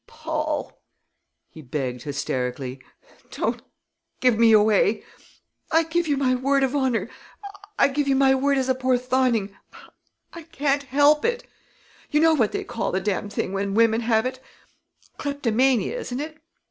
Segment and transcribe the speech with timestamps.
[0.07, 0.81] "Paul,"
[1.47, 2.81] he begged hysterically,
[3.29, 3.61] "don't
[4.19, 5.03] give me away!
[5.71, 7.07] I give you my word of honor
[7.77, 9.55] I give you my word as a Porthoning
[10.33, 11.45] I can't help it!
[12.09, 14.39] You know what they call the damned thing when women have it
[15.19, 16.39] kleptomania, isn't it?